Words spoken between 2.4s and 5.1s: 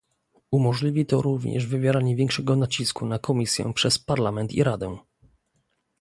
nacisku na Komisję przez Parlament i Radę